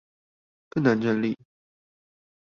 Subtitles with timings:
[0.71, 1.37] 更難整理